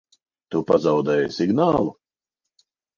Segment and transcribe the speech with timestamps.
[0.55, 1.95] Tu pazaudēji signālu?